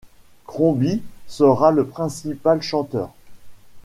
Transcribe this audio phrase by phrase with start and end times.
[0.47, 3.11] Cromby sera le principal chanteur.